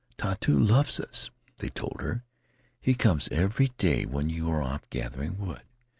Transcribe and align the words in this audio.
'Tautu 0.17 0.57
loves 0.57 0.99
us,' 0.99 1.29
they 1.57 1.69
told 1.69 2.01
her; 2.01 2.23
'he 2.81 2.95
comes 2.95 3.29
every 3.29 3.67
day 3.77 4.03
when 4.03 4.31
you 4.31 4.49
are 4.49 4.63
off 4.63 4.89
gathering 4.89 5.37
wood.' 5.37 5.61